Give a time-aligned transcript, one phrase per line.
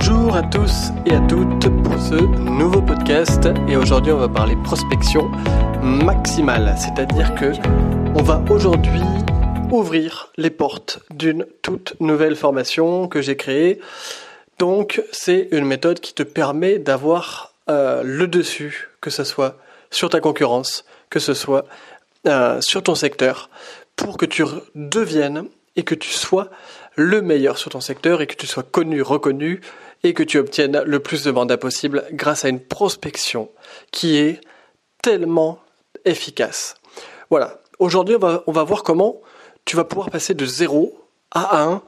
[0.00, 4.54] Bonjour à tous et à toutes pour ce nouveau podcast et aujourd'hui on va parler
[4.62, 5.28] prospection
[5.82, 7.50] maximale, c'est-à-dire que
[8.16, 9.02] on va aujourd'hui
[9.72, 13.80] ouvrir les portes d'une toute nouvelle formation que j'ai créée.
[14.60, 19.56] Donc c'est une méthode qui te permet d'avoir euh, le dessus, que ce soit
[19.90, 21.64] sur ta concurrence, que ce soit
[22.28, 23.50] euh, sur ton secteur,
[23.96, 24.44] pour que tu
[24.76, 26.50] deviennes et que tu sois
[26.94, 29.60] le meilleur sur ton secteur et que tu sois connu, reconnu
[30.04, 33.50] et que tu obtiennes le plus de mandats possible grâce à une prospection
[33.90, 34.40] qui est
[35.02, 35.60] tellement
[36.04, 36.74] efficace.
[37.30, 37.60] Voilà.
[37.78, 39.20] Aujourd'hui, on va, voir comment
[39.64, 40.98] tu vas pouvoir passer de 0
[41.30, 41.82] à 1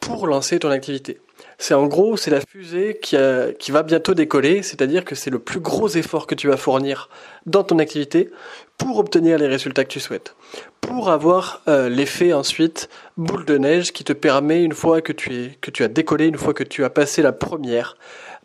[0.00, 1.20] pour lancer ton activité.
[1.58, 3.16] C'est en gros, c'est la fusée qui
[3.70, 7.10] va bientôt décoller, c'est-à-dire que c'est le plus gros effort que tu vas fournir
[7.44, 8.30] dans ton activité
[8.78, 10.34] pour obtenir les résultats que tu souhaites.
[10.86, 15.34] Pour avoir euh, l'effet ensuite boule de neige qui te permet, une fois que tu,
[15.34, 17.96] es, que tu as décollé, une fois que tu as passé la première,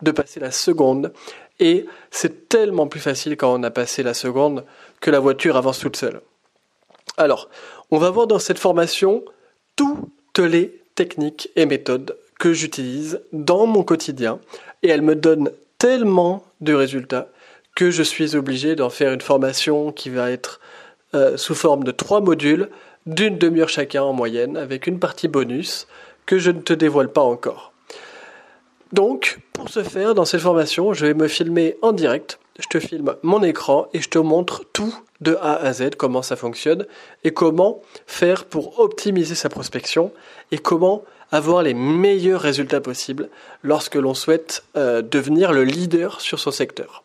[0.02, 1.14] de passer la seconde.
[1.59, 4.66] Et c'est tellement plus facile quand on a passé la seconde
[5.02, 6.22] que la voiture avance toute seule.
[7.17, 7.50] Alors,
[7.92, 9.23] on va voir dans cette formation
[9.76, 14.39] toutes les techniques et méthodes que j'utilise dans mon quotidien
[14.81, 17.28] et elles me donnent tellement de résultats
[17.76, 20.59] que je suis obligé d'en faire une formation qui va être
[21.14, 22.70] euh, sous forme de trois modules
[23.06, 25.88] d'une demi-heure chacun en moyenne avec une partie bonus
[26.26, 27.72] que je ne te dévoile pas encore.
[28.94, 32.39] Donc, pour ce faire, dans cette formation, je vais me filmer en direct.
[32.59, 36.22] Je te filme mon écran et je te montre tout de A à Z, comment
[36.22, 36.86] ça fonctionne
[37.23, 40.12] et comment faire pour optimiser sa prospection
[40.52, 43.30] et comment avoir les meilleurs résultats possibles
[43.64, 47.04] lorsque l'on souhaite euh, devenir le leader sur son secteur.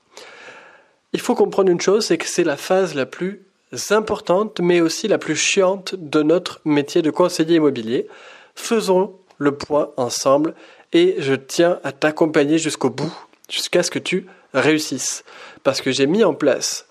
[1.12, 3.45] Il faut comprendre une chose, c'est que c'est la phase la plus
[3.90, 8.06] importante, mais aussi la plus chiante de notre métier de conseiller immobilier.
[8.54, 10.54] Faisons le point ensemble
[10.92, 13.12] et je tiens à t'accompagner jusqu'au bout,
[13.50, 15.24] jusqu'à ce que tu réussisses.
[15.62, 16.86] Parce que j'ai mis en place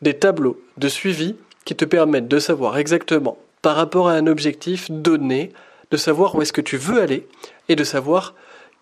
[0.00, 4.90] des tableaux de suivi qui te permettent de savoir exactement, par rapport à un objectif
[4.90, 5.52] donné,
[5.90, 7.26] de savoir où est-ce que tu veux aller
[7.68, 8.34] et de savoir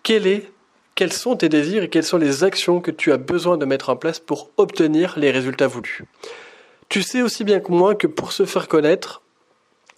[0.03, 3.89] quels sont tes désirs et quelles sont les actions que tu as besoin de mettre
[3.89, 6.05] en place pour obtenir les résultats voulus.
[6.91, 9.21] Tu sais aussi bien que moi que pour se faire connaître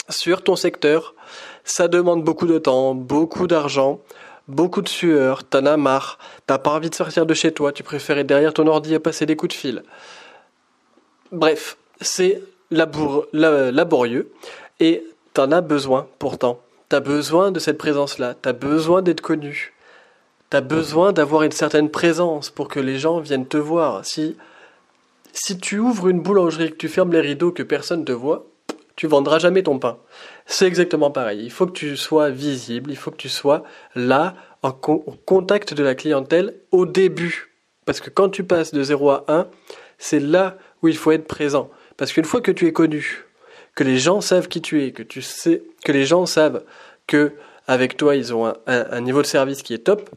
[0.09, 1.15] sur ton secteur,
[1.63, 3.99] ça demande beaucoup de temps, beaucoup d'argent,
[4.47, 7.81] beaucoup de sueur, t'en as marre, t'as pas envie de sortir de chez toi, tu
[7.81, 9.83] préfères être derrière ton ordi à passer des coups de fil.
[11.31, 14.31] Bref, c'est laborieux
[14.79, 15.03] et
[15.33, 16.59] t'en as besoin pourtant.
[16.89, 19.73] T'as besoin de cette présence-là, t'as besoin d'être connu,
[20.51, 24.05] t'as besoin d'avoir une certaine présence pour que les gens viennent te voir.
[24.05, 24.37] Si,
[25.33, 28.47] si tu ouvres une boulangerie, que tu fermes les rideaux, que personne te voit,
[28.95, 29.97] tu vendras jamais ton pain.
[30.45, 31.41] C'est exactement pareil.
[31.43, 33.63] Il faut que tu sois visible, il faut que tu sois
[33.95, 37.49] là, en contact de la clientèle au début.
[37.85, 39.47] Parce que quand tu passes de 0 à 1,
[39.97, 41.69] c'est là où il faut être présent.
[41.97, 43.25] Parce qu'une fois que tu es connu,
[43.75, 46.63] que les gens savent qui tu es, que tu sais, que les gens savent
[47.07, 47.33] que
[47.67, 50.09] avec toi ils ont un, niveau de service qui est top,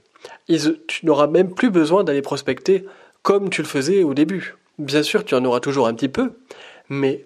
[0.49, 2.85] tu n'auras même plus besoin d'aller prospecter
[3.23, 4.55] comme tu le faisais au début.
[4.79, 6.33] Bien sûr, tu en auras toujours un petit peu,
[6.89, 7.25] mais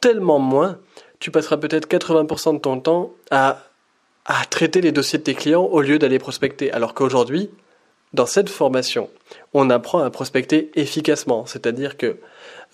[0.00, 0.78] tellement moins,
[1.20, 3.62] tu passeras peut-être 80% de ton temps à,
[4.26, 6.72] à traiter les dossiers de tes clients au lieu d'aller prospecter.
[6.72, 7.50] Alors qu'aujourd'hui,
[8.12, 9.08] dans cette formation,
[9.54, 12.18] on apprend à prospecter efficacement, c'est-à-dire que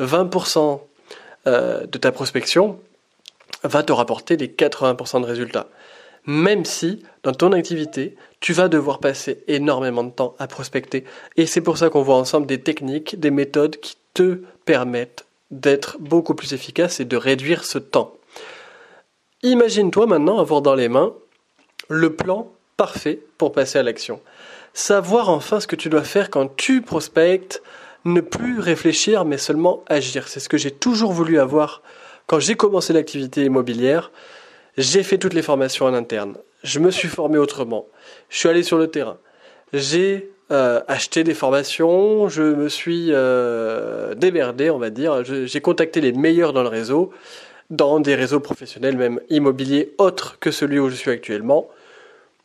[0.00, 0.80] 20%
[1.46, 2.80] euh, de ta prospection
[3.62, 5.68] va te rapporter les 80% de résultats.
[6.28, 11.04] Même si, dans ton activité, tu vas devoir passer énormément de temps à prospecter.
[11.38, 15.96] Et c'est pour ça qu'on voit ensemble des techniques, des méthodes qui te permettent d'être
[16.00, 18.12] beaucoup plus efficace et de réduire ce temps.
[19.42, 21.14] Imagine-toi maintenant avoir dans les mains
[21.88, 24.20] le plan parfait pour passer à l'action.
[24.74, 27.62] Savoir enfin ce que tu dois faire quand tu prospectes,
[28.04, 30.28] ne plus réfléchir mais seulement agir.
[30.28, 31.82] C'est ce que j'ai toujours voulu avoir
[32.26, 34.10] quand j'ai commencé l'activité immobilière.
[34.78, 36.36] J'ai fait toutes les formations en interne.
[36.62, 37.86] Je me suis formé autrement.
[38.30, 39.18] Je suis allé sur le terrain.
[39.72, 42.28] J'ai euh, acheté des formations.
[42.28, 45.24] Je me suis euh, on va dire.
[45.24, 47.10] J'ai contacté les meilleurs dans le réseau,
[47.70, 51.68] dans des réseaux professionnels, même immobiliers autres que celui où je suis actuellement.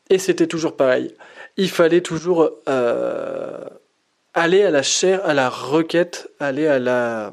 [0.10, 1.14] Et c'était toujours pareil.
[1.56, 3.60] Il fallait toujours euh,
[4.34, 7.32] aller à la chair, à la requête, aller à la,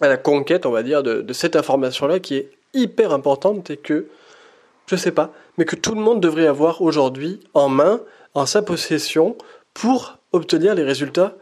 [0.00, 4.06] à la conquête, on va dire, de cette information-là qui est hyper importante et que,
[4.86, 8.00] je sais pas, mais que tout le monde devrait avoir aujourd'hui en main,
[8.34, 9.36] en sa possession,
[9.74, 11.34] pour obtenir les résultats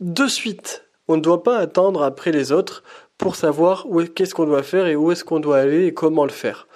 [0.00, 0.84] de suite.
[1.08, 2.82] On ne doit pas attendre après les autres
[3.18, 6.30] pour savoir qu'est-ce qu'on doit faire et où est-ce qu'on doit aller et comment le
[6.30, 6.66] faire.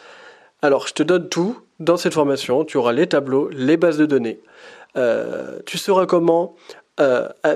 [0.62, 2.64] Alors, je te donne tout dans cette formation.
[2.64, 4.40] Tu auras les tableaux, les bases de données,
[5.66, 6.54] tu sauras comment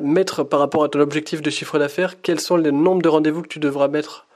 [0.03, 3.43] mettre par rapport à ton objectif de chiffre d'affaires, quels sont les nombres de rendez-vous
[3.43, 4.27] que tu devras mettre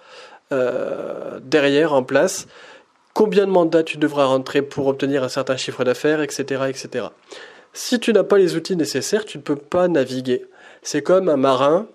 [0.50, 2.46] derrière en place,
[3.14, 7.06] combien de mandats tu devras rentrer pour obtenir un certain chiffre d'affaires, etc., etc.
[7.72, 10.46] Si tu n'as pas les outils nécessaires, tu ne peux pas naviguer.
[10.82, 11.86] C'est comme un marin,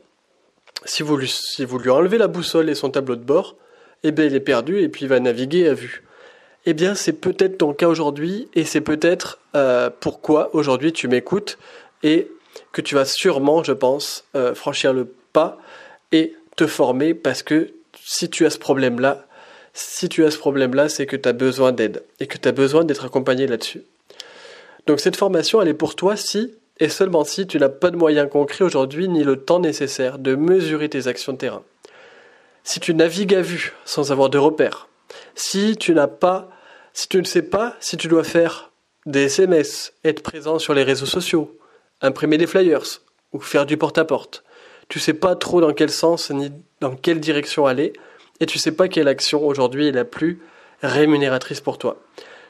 [0.85, 3.55] si vous, lui, si vous lui enlevez la boussole et son tableau de bord,
[4.03, 6.03] eh bien il est perdu et puis il va naviguer à vue.
[6.65, 11.57] Eh bien c'est peut-être ton cas aujourd'hui et c'est peut-être euh, pourquoi aujourd'hui tu m'écoutes
[12.03, 12.29] et
[12.71, 15.57] que tu vas sûrement, je pense, euh, franchir le pas
[16.11, 17.73] et te former parce que
[18.05, 19.25] si tu as ce problème-là,
[19.73, 23.83] c'est que tu as besoin d'aide et que tu as besoin d'être accompagné là-dessus.
[24.87, 27.95] Donc cette formation, elle est pour toi si et seulement si tu n'as pas de
[27.95, 31.63] moyens concrets aujourd'hui ni le temps nécessaire de mesurer tes actions de terrain.
[32.63, 34.89] Si tu navigues à vue sans avoir de repères,
[35.35, 36.49] si tu n'as pas,
[36.93, 38.71] si tu ne sais pas si tu dois faire
[39.05, 41.57] des SMS, être présent sur les réseaux sociaux,
[42.01, 43.01] imprimer des flyers
[43.31, 44.43] ou faire du porte-à-porte,
[44.89, 46.51] tu sais pas trop dans quel sens ni
[46.81, 47.93] dans quelle direction aller
[48.39, 50.39] et tu sais pas quelle action aujourd'hui est la plus
[50.81, 51.97] rémunératrice pour toi.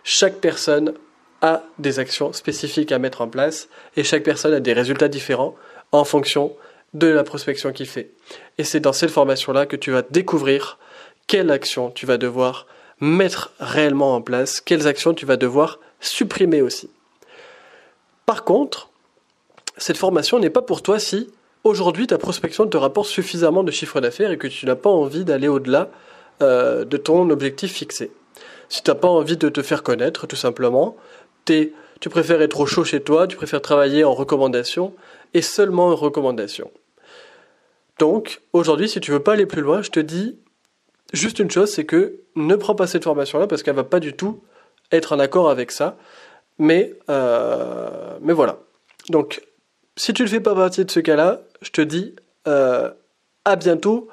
[0.03, 0.93] Chaque personne
[1.41, 5.55] a des actions spécifiques à mettre en place et chaque personne a des résultats différents
[5.91, 6.55] en fonction
[6.93, 8.11] de la prospection qu'il fait.
[8.57, 10.77] Et c'est dans cette formation-là que tu vas découvrir
[11.27, 12.67] quelles actions tu vas devoir
[12.99, 16.89] mettre réellement en place, quelles actions tu vas devoir supprimer aussi.
[18.25, 18.89] Par contre,
[19.77, 21.29] cette formation n'est pas pour toi si
[21.63, 25.25] aujourd'hui ta prospection te rapporte suffisamment de chiffre d'affaires et que tu n'as pas envie
[25.25, 25.89] d'aller au-delà
[26.41, 28.11] euh, de ton objectif fixé.
[28.69, 30.95] Si tu n'as pas envie de te faire connaître, tout simplement,
[31.45, 34.93] tu préfères être au chaud chez toi, tu préfères travailler en recommandation
[35.33, 36.71] et seulement en recommandation.
[37.99, 40.39] Donc, aujourd'hui, si tu veux pas aller plus loin, je te dis
[41.11, 44.13] juste une chose, c'est que ne prends pas cette formation-là parce qu'elle va pas du
[44.13, 44.41] tout
[44.91, 45.97] être en accord avec ça.
[46.57, 48.59] Mais, euh, mais voilà.
[49.09, 49.41] Donc,
[49.95, 52.15] si tu ne fais pas partie de ce cas-là, je te dis
[52.47, 52.91] euh,
[53.45, 54.09] à bientôt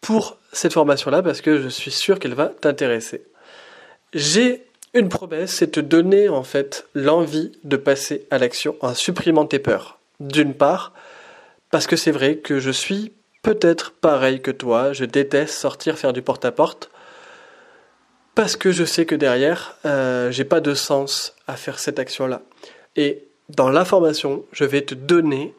[0.00, 3.24] pour cette formation-là parce que je suis sûr qu'elle va t'intéresser.
[4.12, 4.64] J'ai
[4.94, 9.58] une promesse, c'est te donner en fait l'envie de passer à l'action en supprimant tes
[9.58, 9.98] peurs.
[10.20, 10.92] D'une part,
[11.70, 13.12] parce que c'est vrai que je suis
[13.42, 16.90] peut-être pareil que toi, je déteste sortir faire du porte-à-porte,
[18.36, 22.42] parce que je sais que derrière, euh, j'ai pas de sens à faire cette action-là.
[22.96, 25.54] Et dans la formation, je vais te donner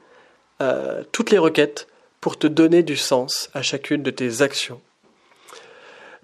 [1.11, 1.87] toutes les requêtes
[2.21, 4.81] pour te donner du sens à chacune de tes actions.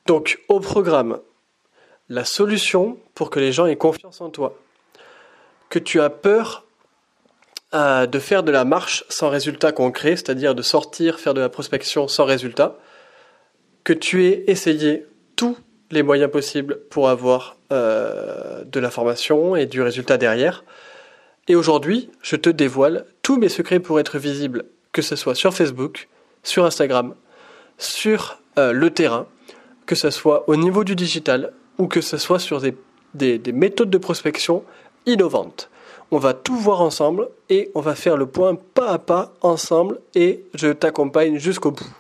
[0.06, 1.20] Donc au programme,
[2.10, 4.58] la solution pour que les gens aient confiance en toi.
[5.70, 6.66] Que tu as peur
[7.74, 11.50] euh, de faire de la marche sans résultat concret, c'est-à-dire de sortir, faire de la
[11.50, 12.78] prospection sans résultat.
[13.86, 15.06] Que tu aies essayé
[15.38, 15.58] tous
[15.90, 20.66] les moyens possibles pour avoir euh, de la formation et du résultat derrière.
[21.52, 24.64] Et aujourd'hui, je te dévoile tous mes secrets pour être visible,
[24.94, 26.08] que ce soit sur Facebook,
[26.44, 27.14] sur Instagram,
[27.78, 29.28] sur euh, le terrain,
[29.86, 33.90] que ce soit au niveau du digital, ou que ce soit sur des, des, méthodes
[33.90, 34.64] de prospection
[35.06, 35.70] innovantes.
[36.10, 40.00] On va tout voir ensemble et on va faire le point pas à pas ensemble
[40.16, 41.92] et je t'accompagne jusqu'au bout.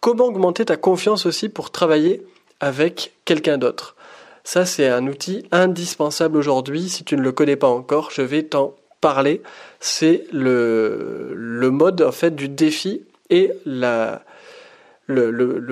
[0.00, 2.26] Comment augmenter ta confiance aussi pour travailler
[2.60, 3.96] avec quelqu'un d'autre?
[4.44, 6.88] Ça, c'est un outil indispensable aujourd'hui.
[6.88, 9.42] Si tu ne le connais pas encore, je vais t'en parler.
[9.80, 11.34] C'est le,
[11.70, 14.18] mode fait du défi et le,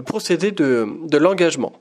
[0.02, 1.72] procédé de, de l'engagement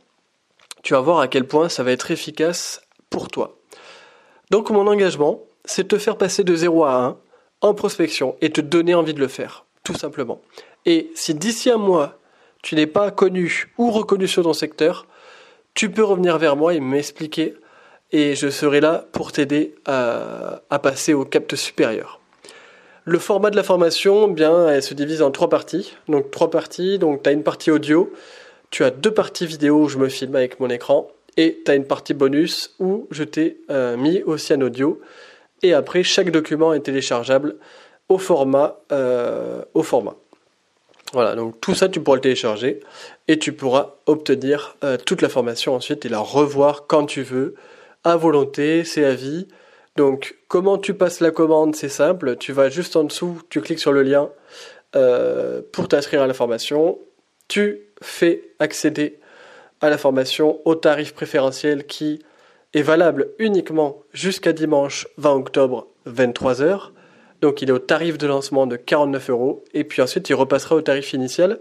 [0.88, 3.58] tu vas voir à quel point ça va être efficace pour toi.
[4.52, 7.18] Donc mon engagement, c'est de te faire passer de 0 à 1
[7.60, 10.42] en prospection et te donner envie de le faire, tout simplement.
[10.86, 12.20] Et si d'ici un mois,
[12.64, 15.08] tu n'es pas connu ou reconnu sur ton secteur,
[15.78, 17.54] tu peux revenir vers moi et m'expliquer
[18.12, 22.20] et je serai là pour t'aider à, passer au cap supérieur.
[23.06, 25.94] Le format de la formation, bien, elle se divise en trois parties.
[26.08, 28.12] Donc trois parties, donc tu as une partie audio,
[28.72, 31.76] tu as deux parties vidéo où je me filme avec mon écran et tu as
[31.76, 35.00] une partie bonus où je t'ai euh, mis aussi un audio.
[35.62, 37.56] Et après, chaque document est téléchargeable
[38.10, 38.80] au format.
[38.92, 40.16] Euh, au format.
[41.14, 42.82] Voilà, donc tout ça, tu pourras le télécharger
[43.28, 47.56] et tu pourras obtenir euh, toute la formation ensuite et la revoir quand tu veux,
[48.04, 49.48] à volonté, c'est à vie.
[49.96, 52.36] Donc, comment tu passes la commande, c'est simple.
[52.38, 54.30] Tu vas juste en dessous, tu cliques sur le lien
[55.72, 57.00] pour t'inscrire à la formation.
[57.48, 59.20] Tu fait accéder
[59.82, 62.20] à la formation au tarif préférentiel qui
[62.74, 66.92] est valable uniquement jusqu'à dimanche 20 octobre 23h.
[67.42, 70.76] Donc il est au tarif de lancement de 49 euros et puis ensuite il repassera
[70.76, 71.60] au tarif initial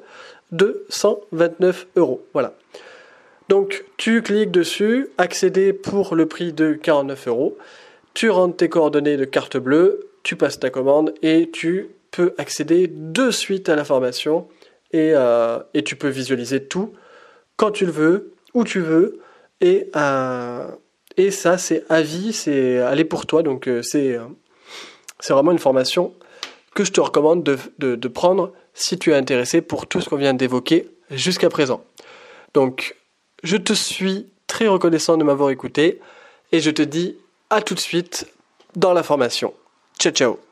[0.53, 2.25] de 129 euros.
[2.33, 2.55] Voilà.
[3.49, 7.59] Donc tu cliques dessus, accéder pour le prix de 49 euros.
[8.15, 12.89] tu rentres tes coordonnées de carte bleue, tu passes ta commande et tu peux accéder
[12.89, 14.49] de suite à la formation
[14.93, 16.93] et, euh, et tu peux visualiser tout
[17.57, 19.21] quand tu le veux, où tu veux
[19.61, 20.67] et, euh,
[21.17, 24.19] et ça c'est à vie, c'est aller pour toi donc euh, c'est
[25.21, 26.13] c'est vraiment une formation
[26.75, 30.35] que je te recommande de, prendre si tu es intéressé pour tout ce qu'on vient
[30.35, 31.83] d'évoquer jusqu'à présent.
[32.55, 32.97] Donc
[33.43, 36.01] je te suis très reconnaissant de m'avoir écouté
[36.53, 37.17] et je te dis
[37.51, 38.31] à tout de suite
[38.75, 39.55] dans la formation.
[39.99, 40.46] Ciao ciao